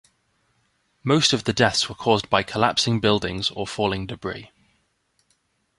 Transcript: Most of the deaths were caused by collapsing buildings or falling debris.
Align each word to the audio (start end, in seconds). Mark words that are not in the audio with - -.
Most 1.03 1.31
of 1.31 1.43
the 1.43 1.53
deaths 1.53 1.87
were 1.87 1.93
caused 1.93 2.27
by 2.27 2.41
collapsing 2.41 2.99
buildings 3.01 3.51
or 3.51 3.67
falling 3.67 4.07
debris. 4.07 4.49